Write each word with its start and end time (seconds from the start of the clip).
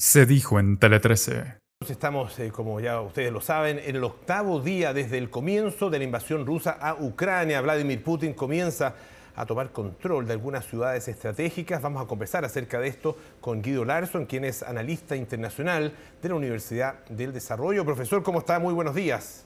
Se 0.00 0.24
dijo 0.24 0.58
en 0.58 0.78
Tele 0.78 0.98
13. 0.98 1.58
Estamos, 1.86 2.38
eh, 2.38 2.50
como 2.50 2.80
ya 2.80 3.02
ustedes 3.02 3.30
lo 3.30 3.42
saben, 3.42 3.78
en 3.78 3.96
el 3.96 4.02
octavo 4.02 4.58
día 4.58 4.94
desde 4.94 5.18
el 5.18 5.28
comienzo 5.28 5.90
de 5.90 5.98
la 5.98 6.04
invasión 6.04 6.46
rusa 6.46 6.70
a 6.70 6.94
Ucrania. 6.94 7.60
Vladimir 7.60 8.02
Putin 8.02 8.32
comienza 8.32 8.94
a 9.36 9.44
tomar 9.44 9.72
control 9.72 10.26
de 10.26 10.32
algunas 10.32 10.64
ciudades 10.64 11.06
estratégicas. 11.06 11.82
Vamos 11.82 12.02
a 12.02 12.06
conversar 12.06 12.46
acerca 12.46 12.80
de 12.80 12.88
esto 12.88 13.14
con 13.42 13.60
Guido 13.60 13.84
Larson, 13.84 14.24
quien 14.24 14.46
es 14.46 14.62
analista 14.62 15.16
internacional 15.16 15.92
de 16.22 16.28
la 16.30 16.34
Universidad 16.34 17.04
del 17.10 17.34
Desarrollo. 17.34 17.84
Profesor, 17.84 18.22
¿cómo 18.22 18.38
está? 18.38 18.58
Muy 18.58 18.72
buenos 18.72 18.94
días. 18.94 19.44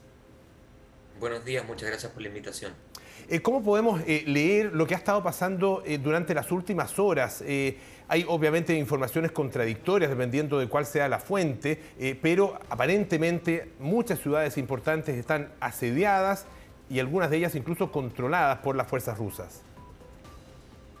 Buenos 1.19 1.43
días, 1.43 1.67
muchas 1.67 1.89
gracias 1.89 2.13
por 2.13 2.21
la 2.21 2.29
invitación. 2.29 2.71
Eh, 3.27 3.41
¿Cómo 3.41 3.63
podemos 3.63 4.01
eh, 4.05 4.23
leer 4.27 4.73
lo 4.73 4.85
que 4.85 4.93
ha 4.93 4.97
estado 4.97 5.23
pasando 5.23 5.81
eh, 5.85 5.97
durante 5.97 6.35
las 6.35 6.51
últimas 6.51 6.99
horas? 6.99 7.43
hay 8.07 8.23
obviamente 8.27 8.75
informaciones 8.75 9.31
contradictorias 9.31 10.11
dependiendo 10.11 10.59
de 10.59 10.67
cuál 10.67 10.85
sea 10.85 11.09
la 11.09 11.17
fuente, 11.17 11.81
pero 12.21 12.59
aparentemente 12.69 13.71
muchas 13.79 14.19
ciudades 14.19 14.59
importantes 14.59 15.17
están 15.17 15.51
asediadas 15.59 16.45
y 16.87 16.99
algunas 16.99 17.31
de 17.31 17.37
ellas 17.37 17.55
incluso 17.55 17.91
controladas 17.91 18.59
por 18.59 18.75
las 18.75 18.87
fuerzas 18.87 19.17
rusas. 19.17 19.63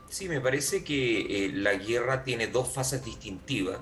Sí, 0.09 0.27
me 0.27 0.41
parece 0.41 0.83
que 0.83 1.51
la 1.53 1.75
guerra 1.75 2.23
tiene 2.23 2.47
dos 2.47 2.73
fases 2.73 3.05
distintivas. 3.05 3.77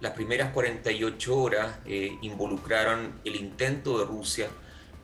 Las 0.00 0.12
primeras 0.12 0.52
48 0.52 1.36
horas 1.36 1.78
involucraron 2.22 3.14
el 3.24 3.34
intento 3.34 3.98
de 3.98 4.04
Rusia 4.04 4.48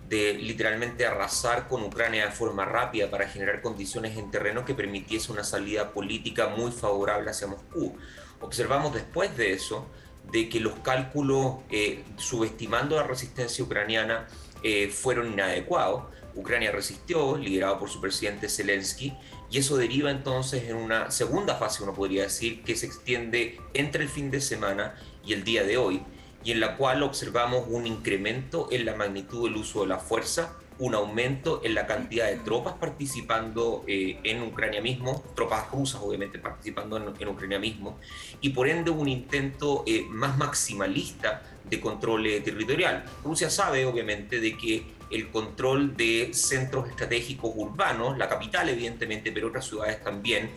de 0.09 0.35
literalmente 0.35 1.07
arrasar 1.07 1.69
con 1.69 1.83
Ucrania 1.83 2.27
de 2.27 2.33
forma 2.33 2.65
rápida 2.65 3.11
para 3.11 3.29
generar 3.29 3.62
condiciones 3.62 4.17
en 4.19 4.31
terreno 4.31 4.65
que 4.65 4.75
permitiese 4.75 5.33
una 5.33 5.45
salida 5.45 5.93
política 5.93 6.49
muy 6.49 6.73
favorable 6.73 7.31
hacia 7.31 7.47
Moscú. 7.47 7.97
Observamos 8.41 8.93
después 8.93 9.37
de 9.37 9.53
eso 9.53 9.87
de 10.31 10.48
que 10.48 10.61
los 10.61 10.75
cálculos 10.81 11.57
eh, 11.71 12.03
subestimando 12.17 12.97
la 12.97 13.05
resistencia 13.05 13.65
ucraniana 13.65 14.27
eh, 14.62 14.89
fueron 14.89 15.33
inadecuados. 15.33 16.05
Ucrania 16.34 16.73
resistió, 16.73 17.37
liderado 17.37 17.78
por 17.78 17.89
su 17.89 18.00
presidente 18.00 18.48
Zelensky, 18.48 19.17
y 19.50 19.59
eso 19.59 19.77
deriva 19.77 20.11
entonces 20.11 20.65
en 20.65 20.77
una 20.77 21.11
segunda 21.11 21.55
fase, 21.55 21.83
uno 21.83 21.95
podría 21.95 22.25
decir, 22.25 22.65
que 22.65 22.75
se 22.75 22.87
extiende 22.87 23.61
entre 23.73 24.03
el 24.03 24.09
fin 24.09 24.31
de 24.31 24.41
semana 24.41 24.97
y 25.25 25.33
el 25.33 25.45
día 25.45 25.62
de 25.62 25.77
hoy, 25.77 26.03
y 26.45 26.53
en 26.53 26.61
la 26.61 26.77
cual 26.77 27.03
observamos 27.03 27.64
un 27.69 27.87
incremento 27.87 28.69
en 28.70 28.84
la 28.84 28.95
magnitud 28.95 29.48
del 29.48 29.56
uso 29.56 29.81
de 29.81 29.89
la 29.89 29.98
fuerza, 29.98 30.53
un 30.78 30.95
aumento 30.95 31.61
en 31.64 31.75
la 31.75 31.87
cantidad 31.87 32.27
de 32.27 32.37
tropas 32.39 32.75
participando 32.75 33.84
eh, 33.87 34.19
en 34.25 34.42
Ucrania 34.42 34.81
mismo, 34.83 35.25
tropas 35.34 35.70
rusas 35.70 36.00
obviamente 36.03 36.39
participando 36.39 36.97
en, 36.97 37.28
Ucrania 37.28 37.59
mismo, 37.59 37.98
y 38.41 38.50
por 38.50 38.69
ende 38.69 38.91
un 38.91 39.09
intento 39.09 39.84
eh, 39.87 40.05
más 40.09 40.37
maximalista 40.37 41.42
de 41.65 41.81
control 41.81 42.27
eh, 42.27 42.41
territorial. 42.41 43.05
Rusia 43.25 43.48
sabe 43.50 43.87
obviamente 43.87 44.41
de 44.41 44.56
que 44.56 44.95
el 45.11 45.31
control 45.31 45.97
de 45.97 46.31
centros 46.34 46.89
estratégicos 46.89 47.53
urbanos, 47.55 48.19
la 48.19 48.28
capital 48.28 48.69
evidentemente, 48.69 49.31
pero 49.33 49.48
otras 49.48 49.67
ciudades 49.67 50.03
también, 50.03 50.50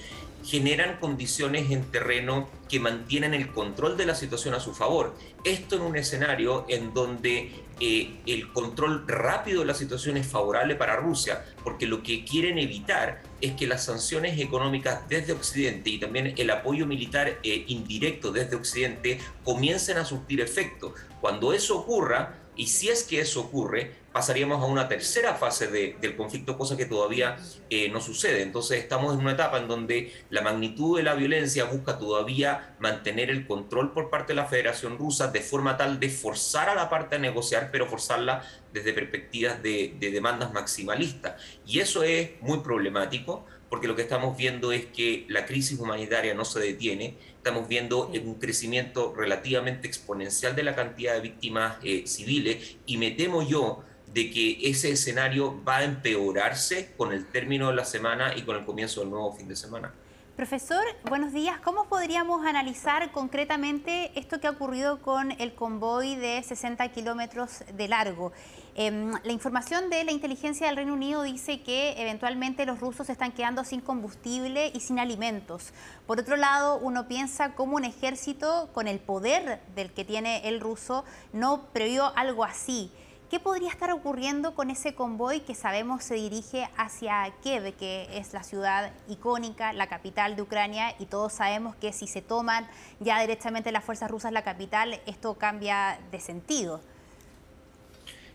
generan 0.47 0.97
condiciones 0.99 1.71
en 1.71 1.83
terreno 1.91 2.49
que 2.69 2.79
mantienen 2.79 3.33
el 3.33 3.51
control 3.51 3.97
de 3.97 4.05
la 4.05 4.15
situación 4.15 4.53
a 4.53 4.61
su 4.61 4.73
favor. 4.73 5.13
Esto 5.43 5.75
en 5.75 5.81
un 5.81 5.97
escenario 5.97 6.65
en 6.69 6.93
donde 6.93 7.51
eh, 7.81 8.15
el 8.25 8.53
control 8.53 9.05
rápido 9.07 9.59
de 9.59 9.65
la 9.65 9.73
situación 9.73 10.15
es 10.15 10.25
favorable 10.25 10.75
para 10.75 10.95
Rusia, 10.95 11.43
porque 11.65 11.85
lo 11.85 12.01
que 12.01 12.23
quieren 12.23 12.57
evitar 12.59 13.21
es 13.41 13.51
que 13.53 13.67
las 13.67 13.83
sanciones 13.83 14.39
económicas 14.39 15.07
desde 15.09 15.33
Occidente 15.33 15.89
y 15.89 15.99
también 15.99 16.33
el 16.37 16.49
apoyo 16.49 16.87
militar 16.87 17.39
eh, 17.43 17.65
indirecto 17.67 18.31
desde 18.31 18.55
Occidente 18.55 19.19
comiencen 19.43 19.97
a 19.97 20.05
surtir 20.05 20.39
efecto. 20.39 20.95
Cuando 21.19 21.51
eso 21.51 21.77
ocurra, 21.77 22.35
y 22.55 22.67
si 22.67 22.87
es 22.87 23.03
que 23.03 23.19
eso 23.19 23.41
ocurre, 23.41 23.91
pasaríamos 24.17 24.63
a 24.63 24.65
una 24.65 24.87
tercera 24.87 25.35
fase 25.35 25.67
del 25.67 26.15
conflicto, 26.15 26.57
cosa 26.57 26.75
que 26.75 26.87
todavía 26.87 27.37
eh, 27.69 27.87
no 27.89 28.01
sucede. 28.01 28.41
Entonces 28.41 28.79
estamos 28.79 29.13
en 29.13 29.19
una 29.19 29.33
etapa 29.33 29.59
en 29.59 29.67
donde 29.67 30.11
la 30.31 30.41
magnitud 30.41 30.97
de 30.97 31.03
la 31.03 31.13
violencia 31.13 31.65
busca 31.65 31.99
todavía 31.99 32.75
mantener 32.79 33.29
el 33.29 33.45
control 33.45 33.93
por 33.93 34.09
parte 34.09 34.33
de 34.33 34.37
la 34.37 34.47
Federación 34.47 34.97
Rusa 34.97 35.27
de 35.27 35.41
forma 35.41 35.77
tal 35.77 35.99
de 35.99 36.09
forzar 36.09 36.67
a 36.67 36.73
la 36.73 36.89
parte 36.89 37.17
a 37.17 37.19
negociar, 37.19 37.69
pero 37.71 37.85
forzarla 37.85 38.41
desde 38.73 38.91
perspectivas 38.91 39.61
de, 39.61 39.95
de 39.99 40.09
demandas 40.09 40.51
maximalistas. 40.51 41.39
Y 41.67 41.79
eso 41.79 42.01
es 42.01 42.41
muy 42.41 42.61
problemático 42.61 43.45
porque 43.69 43.87
lo 43.87 43.95
que 43.95 44.01
estamos 44.01 44.35
viendo 44.35 44.71
es 44.71 44.87
que 44.87 45.25
la 45.29 45.45
crisis 45.45 45.77
humanitaria 45.77 46.33
no 46.33 46.43
se 46.43 46.59
detiene, 46.59 47.17
estamos 47.35 47.67
viendo 47.67 48.07
un 48.07 48.35
crecimiento 48.35 49.13
relativamente 49.15 49.87
exponencial 49.87 50.55
de 50.55 50.63
la 50.63 50.73
cantidad 50.73 51.13
de 51.13 51.21
víctimas 51.21 51.77
eh, 51.83 52.07
civiles 52.07 52.77
y 52.87 52.97
me 52.97 53.11
temo 53.11 53.47
yo 53.47 53.83
de 54.17 54.31
que 54.31 54.57
ese 54.67 54.89
escenario 54.89 55.63
va 55.63 55.77
a 55.77 55.83
empeorarse 55.83 56.91
con 56.97 57.13
el 57.13 57.27
término 57.27 57.69
de 57.69 57.75
la 57.75 57.85
semana 57.85 58.35
y 58.35 58.41
con 58.41 58.55
el 58.55 58.65
comienzo 58.65 59.01
del 59.01 59.11
nuevo 59.11 59.31
fin 59.33 59.47
de 59.47 59.55
semana. 59.55 59.93
Profesor, 60.35 60.83
buenos 61.07 61.33
días. 61.33 61.59
¿Cómo 61.59 61.87
podríamos 61.87 62.43
analizar 62.43 63.11
concretamente 63.11 64.11
esto 64.17 64.39
que 64.39 64.47
ha 64.47 64.51
ocurrido 64.51 65.03
con 65.03 65.33
el 65.33 65.53
convoy 65.53 66.15
de 66.15 66.41
60 66.41 66.87
kilómetros 66.89 67.63
de 67.71 67.87
largo? 67.87 68.31
Em, 68.73 69.11
la 69.23 69.31
información 69.31 69.91
de 69.91 70.03
la 70.03 70.11
inteligencia 70.11 70.65
del 70.65 70.77
Reino 70.77 70.93
Unido 70.93 71.21
dice 71.21 71.61
que 71.61 72.01
eventualmente 72.01 72.65
los 72.65 72.79
rusos 72.79 73.11
están 73.11 73.33
quedando 73.33 73.63
sin 73.63 73.81
combustible 73.81 74.71
y 74.73 74.79
sin 74.79 74.97
alimentos. 74.97 75.73
Por 76.07 76.19
otro 76.19 76.37
lado, 76.37 76.79
uno 76.79 77.07
piensa 77.07 77.53
cómo 77.53 77.75
un 77.75 77.85
ejército 77.85 78.69
con 78.73 78.87
el 78.87 78.99
poder 78.99 79.61
del 79.75 79.91
que 79.91 80.05
tiene 80.05 80.47
el 80.47 80.59
ruso 80.59 81.05
no 81.33 81.67
previó 81.71 82.15
algo 82.15 82.43
así. 82.43 82.91
¿Qué 83.29 83.41
podría 83.41 83.69
estar 83.69 83.91
ocurriendo 83.91 84.55
con 84.55 84.69
ese 84.69 84.95
convoy 84.95 85.41
que 85.41 85.53
sabemos 85.53 86.01
se 86.01 86.15
dirige 86.15 86.69
hacia 86.77 87.29
Kiev, 87.43 87.75
que 87.75 88.07
es 88.13 88.31
la 88.31 88.41
ciudad 88.41 88.93
icónica, 89.09 89.73
la 89.73 89.87
capital 89.87 90.37
de 90.37 90.43
Ucrania, 90.43 90.95
y 90.97 91.07
todos 91.07 91.33
sabemos 91.33 91.75
que 91.75 91.91
si 91.91 92.07
se 92.07 92.21
toman 92.21 92.65
ya 93.01 93.19
directamente 93.19 93.73
las 93.73 93.83
fuerzas 93.83 94.09
rusas 94.09 94.31
la 94.31 94.45
capital, 94.45 95.01
esto 95.05 95.33
cambia 95.33 95.99
de 96.09 96.21
sentido? 96.21 96.79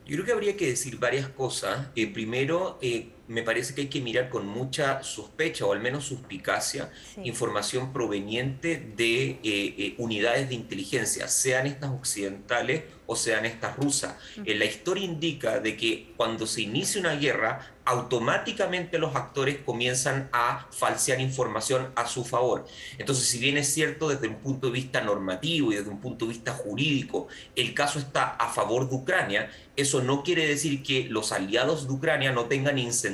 Yo 0.05 0.17
creo 0.17 0.27
que 0.27 0.33
habría 0.33 0.57
que 0.59 0.67
decir 0.67 0.99
varias 0.99 1.27
cosas. 1.29 1.87
Eh, 1.95 2.13
primero, 2.13 2.79
eh, 2.83 3.13
me 3.29 3.43
parece 3.43 3.75
que 3.75 3.83
hay 3.83 3.89
que 3.89 4.01
mirar 4.01 4.29
con 4.29 4.47
mucha 4.47 5.03
sospecha 5.03 5.65
o 5.65 5.73
al 5.73 5.81
menos 5.81 6.05
suspicacia 6.05 6.91
información 7.23 7.93
proveniente 7.93 8.77
de 8.97 9.39
eh, 9.43 9.95
unidades 9.99 10.49
de 10.49 10.55
inteligencia, 10.55 11.29
sean 11.29 11.67
estas 11.67 11.91
occidentales 11.91 12.85
o 13.07 13.17
sean 13.17 13.45
estas 13.45 13.77
rusas. 13.77 14.15
la 14.45 14.65
historia 14.65 15.05
indica 15.05 15.61
de 15.61 15.77
que 15.77 16.13
cuando 16.17 16.47
se 16.47 16.63
inicia 16.63 17.01
una 17.01 17.15
guerra, 17.15 17.73
automáticamente 17.85 18.99
los 18.99 19.17
actores 19.17 19.59
comienzan 19.65 20.29
a 20.33 20.69
falsear 20.71 21.21
información 21.21 21.91
a 21.97 22.07
su 22.07 22.25
favor. 22.25 22.65
Entonces, 22.99 23.27
si 23.27 23.39
bien 23.39 23.59
es 23.59 23.73
cierto 23.73 24.09
desde 24.09 24.29
un 24.29 24.37
punto 24.37 24.69
de 24.69 24.73
vista 24.75 25.01
normativo 25.01 25.73
y 25.73 25.77
desde 25.77 25.91
un 25.91 26.01
punto 26.01 26.27
de 26.27 26.33
vista 26.33 26.53
jurídico, 26.53 27.27
el 27.57 27.75
caso 27.75 27.99
está 27.99 28.31
a 28.37 28.53
favor 28.53 28.89
de 28.89 28.95
Ucrania, 28.95 29.51
eso 29.75 30.03
no 30.03 30.23
quiere 30.23 30.47
decir 30.47 30.83
que 30.83 31.07
los 31.09 31.33
aliados 31.33 31.89
de 31.89 31.95
Ucrania 31.95 32.33
no 32.33 32.45
tengan 32.45 32.79
incentivo 32.79 33.12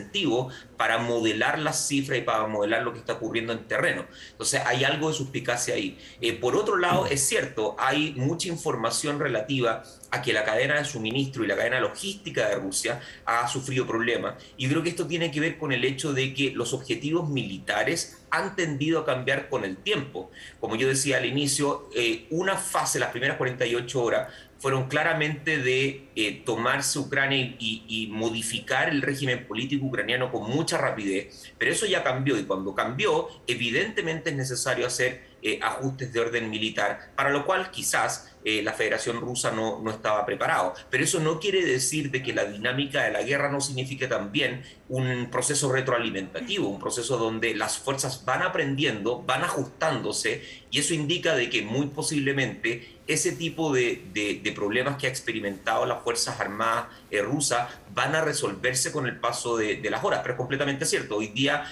para 0.77 0.99
modelar 0.99 1.59
las 1.59 1.89
cifras 1.89 2.19
y 2.19 2.23
para 2.23 2.47
modelar 2.47 2.83
lo 2.83 2.93
que 2.93 3.01
está 3.01 3.15
ocurriendo 3.15 3.53
en 3.53 3.67
terreno. 3.67 4.07
Entonces, 4.31 4.63
hay 4.65 4.85
algo 4.85 5.09
de 5.09 5.15
suspicacia 5.15 5.75
ahí. 5.75 5.99
Eh, 6.21 6.35
por 6.35 6.57
otro 6.57 6.77
lado, 6.77 7.07
es 7.07 7.27
cierto, 7.27 7.75
hay 7.79 8.15
mucha 8.17 8.49
información 8.49 9.19
relativa 9.19 9.83
a 10.11 10.23
que 10.23 10.33
la 10.33 10.45
cadena 10.45 10.77
de 10.79 10.85
suministro 10.85 11.45
y 11.45 11.49
la 11.49 11.57
cadena 11.57 11.81
logística 11.81 12.49
de 12.49 12.57
Rusia 12.57 13.01
ha 13.27 13.47
sufrido 13.49 13.87
problemas. 13.87 14.35
Y 14.57 14.69
creo 14.69 14.83
que 14.83 14.91
esto 14.91 15.07
tiene 15.07 15.31
que 15.31 15.41
ver 15.41 15.59
con 15.59 15.73
el 15.73 15.85
hecho 15.85 16.13
de 16.13 16.33
que 16.33 16.51
los 16.53 16.73
objetivos 16.73 17.29
militares 17.29 18.19
han 18.31 18.57
tendido 18.57 19.01
a 19.01 19.07
cambiar 19.07 19.49
con 19.49 19.65
el 19.65 19.77
tiempo. 19.77 20.31
Como 20.61 20.77
yo 20.77 20.89
decía 20.89 21.19
al 21.19 21.27
inicio, 21.27 21.89
eh, 21.95 22.27
una 22.31 22.57
fase, 22.57 22.99
las 22.99 23.11
primeras 23.11 23.37
48 23.37 24.03
horas, 24.03 24.33
fueron 24.59 24.89
claramente 24.89 25.59
de 25.59 26.09
eh, 26.17 26.43
tomarse 26.45 26.99
Ucrania 26.99 27.57
y, 27.59 28.09
modificar 28.11 28.89
el 28.89 29.03
régimen 29.03 29.47
político 29.47 29.87
ucraniano 29.87 30.33
con 30.33 30.51
mucha 30.51 30.79
rapidez, 30.79 31.53
pero 31.59 31.71
eso 31.71 31.87
ya 31.87 32.03
cambió 32.03 32.39
y 32.39 32.45
cuando 32.45 32.75
cambió, 32.75 33.29
evidentemente 33.47 34.31
es 34.31 34.37
necesario 34.37 34.87
hacer 34.87 35.23
eh, 35.43 35.61
ajustes 35.63 36.13
de 36.13 36.21
orden 36.21 36.51
militar, 36.51 37.13
para 37.15 37.31
lo 37.31 37.47
cual 37.47 37.71
quizás 37.71 38.37
eh, 38.45 38.63
la 38.63 38.73
Federación 38.73 39.21
Rusa 39.21 39.51
no, 39.51 39.81
no 39.83 39.91
estaba 39.91 40.25
preparado. 40.25 40.75
Pero 40.91 41.05
eso 41.05 41.21
no 41.21 41.41
quiere 41.41 41.65
decir 41.65 42.11
de 42.11 42.23
que 42.23 42.33
la 42.33 42.45
dinámica 42.45 43.03
de 43.03 43.11
la 43.11 43.23
guerra 43.23 43.51
no 43.51 43.61
signifique 43.61 44.07
también 44.07 44.63
un 44.89 45.29
proceso 45.31 45.71
retroalimentativo, 45.71 46.69
un 46.69 46.79
proceso 46.79 47.19
donde 47.19 47.55
las 47.55 47.79
fuerzas 47.79 48.25
van 48.25 48.43
aprendiendo, 48.43 49.23
van 49.23 49.45
ajustándose, 49.45 50.43
y 50.71 50.79
eso 50.79 50.95
indica 50.95 51.35
de 51.35 51.51
que 51.51 51.63
muy 51.63 51.89
posiblemente 51.89 52.97
ese 53.07 53.33
tipo 53.33 53.73
de, 53.73 54.03
de, 54.13 54.53
problemas 54.53 54.97
que 54.97 55.07
ha 55.07 55.11
experimentado 55.11 55.87
las 55.87 56.03
Fuerzas 56.03 56.41
Armadas 56.41 56.89
eh, 57.11 57.23
rusas 57.23 57.67
van 57.95 58.15
a 58.15 58.21
resolverse 58.21 58.93
con 58.93 59.07
el 59.07 59.19
paso 59.19 59.57
de, 59.57 59.81
las 59.89 60.05
horas. 60.05 60.21
Pero 60.23 60.35
es 60.35 60.39
completamente 60.39 60.85
cierto, 60.85 61.17
hoy 61.17 61.29
día 61.29 61.65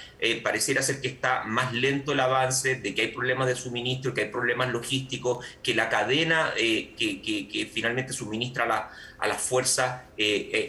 pareciera 0.42 0.80
ser 0.80 1.02
que 1.02 1.08
está 1.08 1.44
más 1.44 1.74
lento 1.74 2.12
el 2.12 2.20
avance, 2.20 2.76
de 2.76 2.94
que 2.94 3.02
hay 3.02 3.08
problemas 3.08 3.48
de 3.48 3.54
suministro, 3.54 4.14
que 4.14 4.22
hay 4.22 4.28
problemas 4.30 4.70
logísticos, 4.70 5.44
que 5.62 5.74
la 5.74 5.90
cadena 5.90 6.52
que, 6.56 6.96
que, 6.96 7.70
finalmente 7.72 8.12
suministra 8.12 8.64
a 8.64 8.66
la, 8.66 8.90
a 9.18 9.28
las 9.28 9.40
fuerzas 9.42 10.02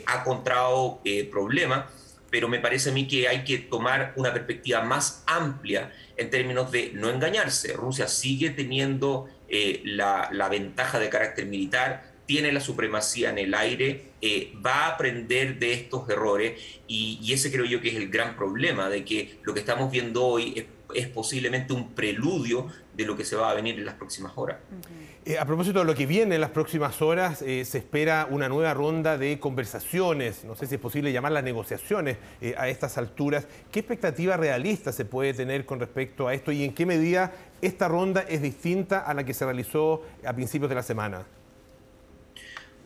ha 0.05 0.19
encontrado 0.19 1.01
problemas 1.31 1.85
pero 2.29 2.47
me 2.47 2.59
parece 2.59 2.89
a 2.89 2.93
mí 2.93 3.07
que 3.07 3.27
hay 3.27 3.43
que 3.43 3.57
tomar 3.57 4.13
una 4.15 4.33
perspectiva 4.33 4.81
más 4.81 5.23
amplia 5.27 5.93
en 6.17 6.29
términos 6.29 6.71
de 6.71 6.91
no 6.93 7.09
engañarse. 7.09 7.73
Rusia 7.73 8.07
sigue 8.07 8.49
teniendo 8.49 9.29
eh, 9.47 9.81
la, 9.85 10.49
ventaja 10.49 10.99
de 10.99 11.09
carácter 11.09 11.45
militar, 11.45 12.15
tiene 12.25 12.51
la 12.51 12.59
supremacía 12.59 13.29
en 13.29 13.37
el 13.37 13.53
aire, 13.53 14.11
eh, 14.21 14.53
va 14.65 14.85
a 14.85 14.87
aprender 14.89 15.59
de 15.59 15.73
estos 15.73 16.09
errores 16.09 16.61
y, 16.87 17.19
y, 17.21 17.33
ese 17.33 17.51
creo 17.51 17.65
yo 17.65 17.79
que 17.79 17.89
es 17.89 17.95
el 17.95 18.09
gran 18.09 18.35
problema, 18.35 18.89
de 18.89 19.05
que 19.05 19.39
lo 19.43 19.53
que 19.53 19.61
estamos 19.61 19.91
viendo 19.91 20.25
hoy 20.25 20.53
es 20.57 20.65
es 20.93 21.07
posiblemente 21.07 21.73
un 21.73 21.93
preludio 21.93 22.67
de 22.97 23.05
lo 23.05 23.15
que 23.15 23.23
se 23.23 23.35
va 23.35 23.51
a 23.51 23.53
venir 23.53 23.77
en 23.77 23.85
las 23.85 23.93
próximas 23.93 24.33
horas. 24.35 24.57
Eh, 25.23 25.37
a 25.37 25.45
propósito 25.45 25.79
de 25.79 25.85
lo 25.85 25.93
que 25.93 26.07
viene 26.07 26.35
en 26.35 26.41
las 26.41 26.49
próximas 26.49 26.99
horas, 27.01 27.43
eh, 27.43 27.63
se 27.63 27.77
espera 27.77 28.27
una 28.29 28.49
nueva 28.49 28.73
ronda 28.73 29.19
de 29.19 29.39
conversaciones, 29.39 30.43
no 30.43 30.55
sé 30.55 30.65
si 30.65 30.75
es 30.75 30.81
posible 30.81 31.11
llamar 31.11 31.31
las 31.31 31.43
negociaciones 31.43 32.17
eh, 32.41 32.55
a 32.57 32.67
estas 32.69 32.97
alturas. 32.97 33.47
¿Qué 33.71 33.79
expectativa 33.79 34.35
realista 34.35 34.91
se 34.91 35.05
puede 35.05 35.35
tener 35.35 35.65
con 35.65 35.79
respecto 35.79 36.27
a 36.27 36.33
esto 36.33 36.51
y 36.51 36.63
en 36.63 36.73
qué 36.73 36.87
medida 36.87 37.31
esta 37.61 37.87
ronda 37.87 38.25
es 38.27 38.41
distinta 38.41 38.99
a 38.99 39.13
la 39.13 39.23
que 39.23 39.35
se 39.35 39.45
realizó 39.45 40.01
a 40.25 40.33
principios 40.33 40.69
de 40.69 40.75
la 40.75 40.83
semana? 40.83 41.36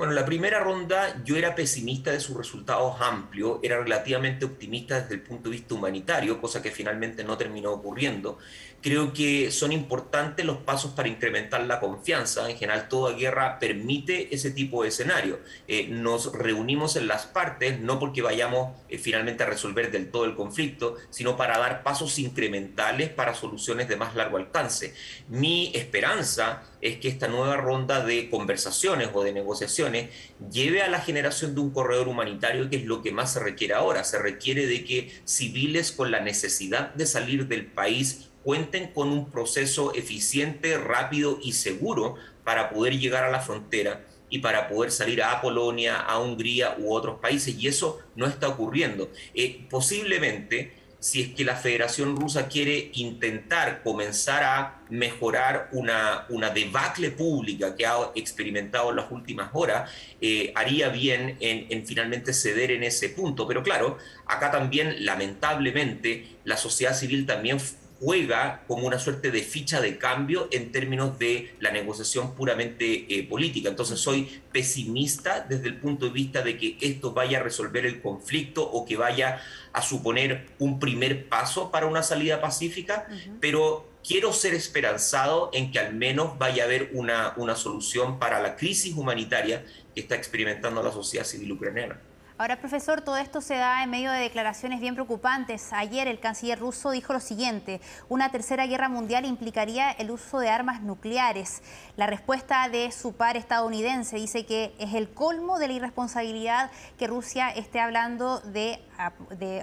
Bueno, 0.02 0.16
la 0.16 0.26
primera 0.26 0.60
ronda 0.62 1.22
yo 1.24 1.36
era 1.36 1.54
pesimista 1.54 2.12
de 2.12 2.20
sus 2.20 2.36
resultados 2.36 3.00
amplios, 3.02 3.60
era 3.62 3.78
relativamente 3.84 4.46
optimista 4.46 5.00
desde 5.00 5.14
el 5.14 5.22
punto 5.22 5.48
de 5.48 5.58
vista 5.58 5.76
humanitario, 5.76 6.42
cosa 6.42 6.60
que 6.60 6.72
finalmente 6.72 7.24
no 7.24 7.38
terminó 7.38 7.70
ocurriendo. 7.70 8.40
Creo 8.82 9.14
que 9.14 9.52
son 9.52 9.72
importantes 9.72 10.44
los 10.44 10.58
pasos 10.58 10.94
para 10.94 11.08
incrementar 11.08 11.62
la 11.68 11.80
confianza. 11.80 12.50
En 12.50 12.58
general, 12.58 12.90
toda 12.90 13.16
guerra 13.16 13.60
permite 13.60 14.34
ese 14.34 14.50
tipo 14.50 14.82
de 14.82 14.90
escenario. 14.90 15.40
Eh, 15.68 15.88
nos 15.88 16.34
reunimos 16.34 16.96
en 16.96 17.08
las 17.08 17.28
partes, 17.28 17.80
no 17.80 18.00
porque 18.00 18.24
vayamos 18.24 18.76
eh, 18.90 18.98
finalmente 18.98 19.44
a 19.44 19.46
resolver 19.46 19.92
del 19.92 20.10
todo 20.10 20.26
el 20.26 20.34
conflicto, 20.34 20.96
sino 21.12 21.38
para 21.38 21.60
dar 21.60 21.84
pasos 21.84 22.18
incrementales 22.18 23.10
para 23.10 23.36
soluciones 23.36 23.88
de 23.88 23.98
más 23.98 24.16
largo 24.16 24.38
alcance. 24.38 24.96
Mi 25.30 25.72
esperanza 25.76 26.64
es 26.82 26.98
que 26.98 27.08
esta 27.08 27.28
nueva 27.28 27.58
ronda 27.58 28.04
de 28.04 28.30
conversaciones 28.30 29.10
o 29.14 29.24
de 29.24 29.34
negociaciones 29.34 30.10
lleve 30.52 30.82
a 30.82 30.90
la 30.90 31.00
generación 31.00 31.54
de 31.54 31.62
un 31.62 31.72
corredor 31.72 32.08
humanitario, 32.08 32.70
que 32.70 32.78
es 32.78 32.86
lo 32.86 33.02
que 33.02 33.12
más 33.12 33.34
se 33.34 33.40
requiere 33.40 33.76
ahora. 33.76 34.04
Se 34.04 34.20
requiere 34.20 34.66
de 34.66 34.84
que 34.84 35.12
civiles 35.26 35.92
con 35.92 36.12
la 36.12 36.20
necesidad 36.20 36.94
de 36.96 37.06
salir 37.06 37.48
del 37.48 37.68
país 37.68 38.32
cuenten 38.44 38.92
con 38.92 39.10
un 39.10 39.30
proceso 39.30 39.94
eficiente, 39.94 40.78
rápido 40.78 41.40
y 41.42 41.54
seguro 41.54 42.16
para 42.44 42.72
poder 42.72 42.98
llegar 42.98 43.24
a 43.24 43.32
la 43.32 43.40
frontera 43.40 44.06
y 44.30 44.40
para 44.40 44.68
poder 44.68 44.92
salir 44.92 45.22
a 45.22 45.42
Polonia, 45.42 45.98
a 45.98 46.18
Hungría 46.20 46.76
u 46.80 46.94
otros 46.94 47.20
países. 47.20 47.56
Y 47.60 47.68
eso 47.68 48.00
no 48.16 48.26
está 48.26 48.48
ocurriendo. 48.48 49.12
Eh, 49.36 49.68
posiblemente, 49.70 50.81
si 51.02 51.22
es 51.22 51.30
que 51.30 51.44
la 51.44 51.56
Federación 51.56 52.16
Rusa 52.16 52.48
quiere 52.48 52.92
intentar 52.94 53.82
comenzar 53.82 54.44
a 54.44 54.82
mejorar 54.92 55.68
una, 55.72 56.28
una 56.30 56.52
debacle 56.52 57.10
pública 57.10 57.76
que 57.76 57.88
ha 57.88 58.12
experimentado 58.14 58.92
en 58.92 58.98
las 58.98 59.12
últimas 59.12 59.50
horas, 59.54 59.90
eh, 60.22 60.54
haría 60.54 60.90
bien 60.90 61.38
en, 61.40 61.66
en 61.72 61.88
finalmente 61.88 62.34
ceder 62.34 62.70
en 62.70 62.84
ese 62.84 63.10
punto. 63.10 63.48
Pero 63.48 63.64
claro, 63.64 63.98
acá 64.28 64.52
también, 64.52 65.04
lamentablemente, 65.04 66.38
la 66.44 66.56
sociedad 66.56 66.96
civil 66.96 67.26
también 67.26 67.58
juega 68.02 68.64
como 68.68 68.88
una 68.88 68.98
suerte 68.98 69.30
de 69.30 69.44
ficha 69.44 69.80
de 69.80 70.00
cambio 70.00 70.48
en 70.52 70.72
términos 70.72 71.20
de 71.20 71.54
la 71.60 71.70
negociación 71.70 72.34
puramente 72.34 73.06
eh, 73.08 73.28
política. 73.28 73.70
Entonces 73.70 74.00
soy 74.00 74.42
pesimista 74.52 75.46
desde 75.48 75.68
el 75.68 75.78
punto 75.78 76.06
de 76.08 76.12
vista 76.12 76.42
de 76.42 76.58
que 76.58 76.78
esto 76.82 77.14
vaya 77.14 77.40
a 77.40 77.44
resolver 77.44 77.86
el 77.86 78.02
conflicto 78.02 78.64
o 78.64 78.86
que 78.86 78.98
vaya 78.98 79.40
a 79.72 79.82
suponer 79.84 80.48
un 80.58 80.80
primer 80.80 81.30
paso 81.30 81.70
para 81.70 81.86
una 81.86 82.02
salida 82.02 82.42
pacífica, 82.42 83.08
pero 83.40 83.88
quiero 84.04 84.34
ser 84.34 84.56
esperanzado 84.56 85.52
en 85.54 85.72
que 85.72 85.78
al 85.78 85.94
menos 85.94 86.40
vaya 86.40 86.64
a 86.64 86.66
haber 86.66 86.90
una, 86.94 87.34
una 87.38 87.56
solución 87.56 88.18
para 88.18 88.42
la 88.42 88.56
crisis 88.56 88.96
humanitaria 88.96 89.64
que 89.94 90.02
está 90.02 90.16
experimentando 90.16 90.82
la 90.82 90.92
sociedad 90.92 91.26
civil 91.26 91.52
ucraniana. 91.52 92.02
Ahora, 92.42 92.58
profesor, 92.58 93.02
todo 93.02 93.18
esto 93.18 93.40
se 93.40 93.54
da 93.54 93.84
en 93.84 93.92
medio 93.92 94.12
de 94.12 94.18
declaraciones 94.18 94.80
bien 94.80 94.96
preocupantes. 94.96 95.72
Ayer 95.74 96.08
el 96.08 96.20
canciller 96.20 96.58
ruso 96.58 96.90
dijo 96.90 97.14
lo 97.14 97.20
siguiente, 97.20 97.82
una 98.10 98.32
tercera 98.32 98.66
guerra 98.66 98.90
mundial 98.90 99.26
implicaría 99.26 99.92
el 99.92 100.10
uso 100.10 100.40
de 100.40 100.50
armas 100.50 100.82
nucleares. 100.82 101.62
La 101.98 102.08
respuesta 102.08 102.68
de 102.68 102.92
su 102.92 103.14
par 103.14 103.38
estadounidense 103.38 104.16
dice 104.16 104.48
que 104.48 104.74
es 104.80 104.96
el 104.96 105.12
colmo 105.14 105.60
de 105.60 105.68
la 105.68 105.74
irresponsabilidad 105.74 106.72
que 106.98 107.06
Rusia 107.06 107.52
esté 107.52 107.80
hablando 107.80 108.40
de, 108.40 108.80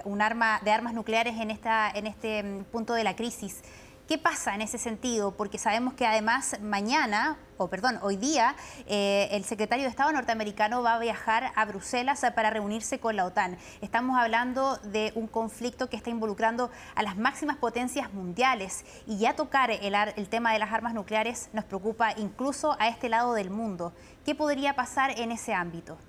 un 0.05 0.21
arma, 0.21 0.61
de 0.63 0.71
armas 0.71 0.93
nucleares 0.93 1.37
en, 1.37 1.51
esta, 1.51 1.91
en 1.91 2.07
este 2.07 2.43
mm, 2.43 2.63
punto 2.71 2.93
de 2.93 3.03
la 3.03 3.13
crisis. 3.13 3.61
¿Qué 4.09 4.17
pasa 4.17 4.55
en 4.55 4.63
ese 4.63 4.79
sentido? 4.79 5.37
Porque 5.37 5.59
sabemos 5.59 5.93
que 5.93 6.03
además 6.03 6.59
mañana, 6.63 7.37
o 7.57 7.69
perdón, 7.69 7.99
hoy 8.01 8.17
día, 8.17 8.55
eh, 8.87 9.27
el 9.33 9.43
secretario 9.43 9.83
de 9.83 9.91
Estado 9.91 10.11
norteamericano 10.11 10.81
va 10.81 10.95
a 10.95 10.99
viajar 10.99 11.51
a 11.55 11.65
Bruselas 11.65 12.25
para 12.33 12.49
reunirse 12.49 12.99
con 12.99 13.15
la 13.15 13.25
OTAN. 13.27 13.59
Estamos 13.81 14.17
hablando 14.17 14.77
de 14.77 15.11
un 15.13 15.27
conflicto 15.27 15.89
que 15.91 15.95
está 15.95 16.09
involucrando 16.09 16.71
a 16.95 17.03
las 17.03 17.17
máximas 17.17 17.57
potencias 17.57 18.11
mundiales 18.11 18.83
y 19.05 19.19
ya 19.19 19.35
tocar 19.35 19.69
el, 19.69 20.27
tema 20.27 20.53
de 20.53 20.57
las 20.57 20.73
armas 20.73 20.95
nucleares 20.95 21.49
nos 21.53 21.65
preocupa 21.65 22.11
incluso 22.17 22.75
a 22.79 22.87
este 22.87 23.09
lado 23.09 23.35
del 23.35 23.51
mundo. 23.51 23.93
¿Qué 24.25 24.33
podría 24.33 24.75
pasar 24.75 25.19
en 25.19 25.31
ese 25.31 25.53
ámbito? 25.53 25.99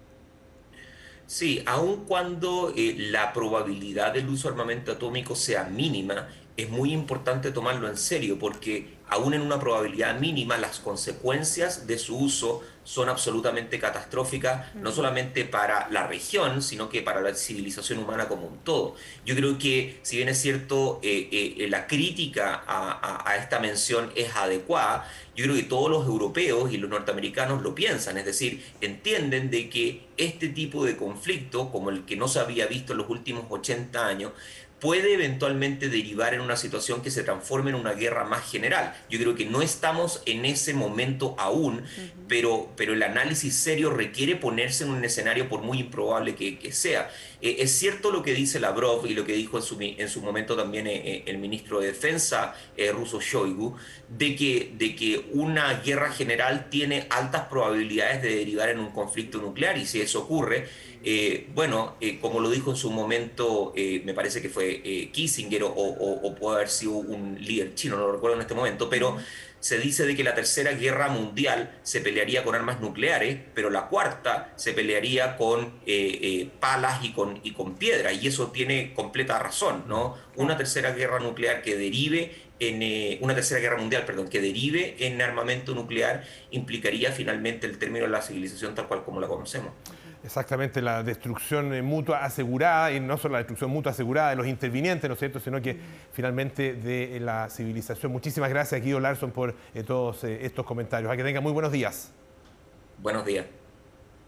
Sí, 1.26 1.62
aun 1.66 2.06
cuando 2.06 2.72
eh, 2.74 2.96
la 2.96 3.32
probabilidad 3.34 4.14
del 4.14 4.28
uso 4.30 4.48
de 4.48 4.54
armamento 4.54 4.90
atómico 4.90 5.36
sea 5.36 5.64
mínima, 5.64 6.26
es 6.62 6.70
muy 6.70 6.92
importante 6.92 7.52
tomarlo 7.52 7.88
en 7.88 7.96
serio 7.96 8.38
porque 8.38 8.98
aún 9.10 9.34
en 9.34 9.42
una 9.42 9.58
probabilidad 9.58 10.18
mínima 10.18 10.56
las 10.56 10.78
consecuencias 10.78 11.86
de 11.86 11.98
su 11.98 12.16
uso 12.16 12.62
son 12.84 13.08
absolutamente 13.08 13.78
catastróficas, 13.78 14.74
no 14.74 14.90
solamente 14.90 15.44
para 15.44 15.88
la 15.90 16.06
región, 16.06 16.62
sino 16.62 16.88
que 16.88 17.02
para 17.02 17.20
la 17.20 17.34
civilización 17.34 17.98
humana 17.98 18.26
como 18.26 18.46
un 18.46 18.58
todo. 18.58 18.96
Yo 19.24 19.36
creo 19.36 19.58
que, 19.58 20.00
si 20.02 20.16
bien 20.16 20.28
es 20.28 20.40
cierto, 20.40 20.98
eh, 21.02 21.28
eh, 21.30 21.68
la 21.68 21.86
crítica 21.86 22.64
a, 22.66 23.36
esta 23.36 23.58
mención 23.60 24.10
es 24.16 24.34
adecuada, 24.34 25.08
yo 25.36 25.44
creo 25.44 25.56
que 25.56 25.62
todos 25.64 25.90
los 25.90 26.06
europeos 26.06 26.72
y 26.72 26.78
los 26.78 26.90
norteamericanos 26.90 27.62
lo 27.62 27.74
piensan, 27.74 28.18
es 28.18 28.24
decir, 28.24 28.64
entienden 28.80 29.50
de 29.50 29.68
que 29.70 30.08
este 30.16 30.48
tipo 30.48 30.84
de 30.84 30.96
conflicto, 30.96 31.70
como 31.70 31.90
el 31.90 32.04
que 32.04 32.16
no 32.16 32.28
se 32.28 32.40
había 32.40 32.66
visto 32.66 32.92
en 32.92 32.98
los 32.98 33.08
últimos 33.08 33.44
80 33.48 34.06
años, 34.06 34.32
puede 34.80 35.12
eventualmente 35.12 35.88
derivar 35.88 36.34
en 36.34 36.40
una 36.40 36.56
situación 36.56 37.02
que 37.02 37.10
se 37.10 37.22
transforme 37.22 37.70
en 37.70 37.76
una 37.76 37.92
guerra 37.92 38.24
más 38.24 38.50
general. 38.50 38.96
Yo 39.10 39.18
creo 39.18 39.34
que 39.34 39.44
no 39.44 39.62
estamos 39.62 40.22
en 40.26 40.44
ese 40.44 40.72
momento 40.72 41.34
aún, 41.38 41.84
pero, 42.26 42.70
pero 42.76 42.94
el 42.94 43.02
análisis 43.02 43.54
serio 43.54 43.90
requiere 43.90 44.36
ponerse 44.36 44.84
en 44.84 44.90
un 44.90 45.04
escenario 45.04 45.48
por 45.48 45.62
muy 45.62 45.80
improbable 45.80 46.34
que, 46.34 46.72
sea. 46.72 47.10
Eh, 47.42 47.56
es 47.60 47.72
cierto 47.72 48.10
lo 48.10 48.22
que 48.22 48.32
dice 48.32 48.60
Lavrov 48.60 49.06
y 49.06 49.14
lo 49.14 49.24
que 49.24 49.34
dijo 49.34 49.58
en 49.58 49.62
su, 49.62 49.76
en 49.80 50.08
su 50.08 50.22
momento 50.22 50.56
también 50.56 50.86
eh, 50.86 51.02
eh, 51.04 51.22
el 51.26 51.38
ministro 51.38 51.80
de 51.80 51.88
Defensa 51.88 52.54
ruso 52.94 53.20
Shoigu, 53.20 53.76
de 54.08 54.34
que, 54.34 54.72
de 54.74 54.96
que 54.96 55.26
una 55.32 55.74
guerra 55.80 56.10
general 56.10 56.68
tiene 56.70 57.06
altas 57.10 57.42
probabilidades 57.48 58.22
de 58.22 58.36
derivar 58.36 58.70
en 58.70 58.78
un 58.78 58.90
conflicto 58.90 59.38
nuclear 59.38 59.76
y 59.76 59.84
si 59.84 60.00
eso 60.00 60.20
ocurre, 60.20 60.66
bueno, 61.54 61.96
como 62.20 62.40
lo 62.40 62.50
dijo 62.50 62.70
en 62.70 62.76
su 62.76 62.90
momento, 62.90 63.72
me 64.04 64.14
parece 64.14 64.42
que 64.42 64.48
fue 64.48 64.82
eh, 64.84 65.10
Kissinger 65.10 65.62
o, 65.64 66.34
puede 66.38 66.56
haber 66.56 66.68
sido 66.68 66.92
un 66.92 67.38
líder 67.40 67.74
chino, 67.74 67.96
no 67.96 68.06
lo 68.06 68.12
recuerdo 68.12 68.36
en 68.36 68.42
este 68.42 68.54
momento, 68.54 68.90
pero 68.90 69.16
se 69.60 69.78
dice 69.78 70.06
de 70.06 70.16
que 70.16 70.24
la 70.24 70.34
tercera 70.34 70.72
guerra 70.72 71.08
mundial 71.08 71.78
se 71.82 72.00
pelearía 72.00 72.44
con 72.44 72.54
armas 72.54 72.80
nucleares, 72.80 73.38
pero 73.54 73.68
la 73.68 73.88
cuarta 73.88 74.52
se 74.56 74.72
pelearía 74.72 75.36
con 75.36 75.80
eh, 75.86 76.18
eh, 76.22 76.50
palas 76.60 77.04
y 77.04 77.12
con, 77.12 77.40
y 77.42 77.52
con 77.52 77.76
piedra, 77.76 78.12
y 78.12 78.26
eso 78.26 78.50
tiene 78.50 78.94
completa 78.94 79.38
razón, 79.38 79.84
¿no? 79.86 80.16
Una 80.36 80.56
tercera 80.56 80.92
guerra 80.92 81.18
nuclear 81.18 81.62
que 81.62 81.76
derive 81.76 82.34
en 82.58 83.22
una 83.22 83.34
tercera 83.34 83.60
guerra 83.60 83.78
mundial, 83.78 84.04
perdón, 84.04 84.28
que 84.28 84.40
derive 84.40 84.96
en 84.98 85.22
armamento 85.22 85.74
nuclear 85.74 86.24
implicaría 86.50 87.10
finalmente 87.10 87.66
el 87.66 87.78
término 87.78 88.04
de 88.04 88.10
la 88.10 88.20
civilización 88.20 88.74
tal 88.74 88.86
cual 88.86 89.02
como 89.02 89.18
la 89.18 89.28
conocemos. 89.28 89.72
Exactamente, 90.22 90.82
la 90.82 91.02
destrucción 91.02 91.72
eh, 91.72 91.80
mutua 91.80 92.24
asegurada, 92.24 92.92
y 92.92 93.00
no 93.00 93.16
solo 93.16 93.32
la 93.32 93.38
destrucción 93.38 93.70
mutua 93.70 93.92
asegurada 93.92 94.30
de 94.30 94.36
los 94.36 94.46
intervinientes, 94.46 95.08
¿no 95.08 95.14
es 95.14 95.18
cierto?, 95.18 95.40
sino 95.40 95.62
que 95.62 95.78
finalmente 96.12 96.74
de 96.74 97.18
la 97.20 97.48
civilización. 97.48 98.12
Muchísimas 98.12 98.50
gracias, 98.50 98.82
Guido 98.82 99.00
Larson, 99.00 99.30
por 99.30 99.54
eh, 99.74 99.82
todos 99.82 100.24
eh, 100.24 100.44
estos 100.44 100.66
comentarios. 100.66 101.10
A 101.10 101.16
que 101.16 101.24
tenga 101.24 101.40
muy 101.40 101.52
buenos 101.52 101.72
días. 101.72 102.12
Buenos 102.98 103.24
días. 103.24 103.59